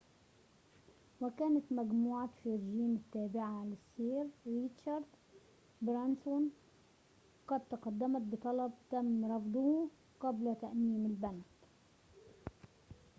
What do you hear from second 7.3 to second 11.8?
قد تقدمت بطلب تم رفضه قبل تأميم البنك